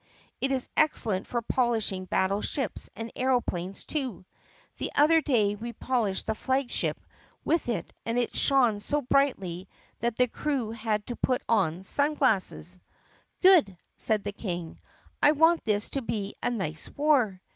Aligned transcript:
It 0.39 0.51
is 0.51 0.67
excellent 0.75 1.27
for 1.27 1.43
polishing 1.43 2.05
battle 2.05 2.41
ships 2.41 2.89
and 2.95 3.11
aeroplanes, 3.15 3.85
too. 3.85 4.25
The 4.77 4.89
other 4.95 5.21
day 5.21 5.53
we 5.53 5.73
polished 5.73 6.25
the 6.25 6.33
flag 6.33 6.71
ship 6.71 6.99
with 7.45 7.69
it 7.69 7.93
and 8.03 8.17
it 8.17 8.35
shone 8.35 8.79
so 8.79 9.03
brightly 9.03 9.69
that 9.99 10.15
the 10.17 10.27
crew 10.27 10.71
had 10.71 11.05
to 11.05 11.15
put 11.15 11.43
on 11.47 11.83
sun 11.83 12.15
glasses." 12.15 12.81
"Good!" 13.43 13.77
said 13.95 14.23
the 14.23 14.31
King. 14.31 14.79
"I 15.21 15.33
want 15.33 15.63
this 15.65 15.89
to 15.89 16.01
be 16.01 16.33
a 16.41 16.49
nice 16.49 16.89
war." 16.89 17.39